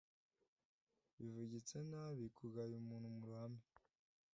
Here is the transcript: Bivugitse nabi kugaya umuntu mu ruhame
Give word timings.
Bivugitse 1.19 1.77
nabi 1.89 2.25
kugaya 2.37 2.73
umuntu 2.81 3.07
mu 3.15 3.21
ruhame 3.27 3.61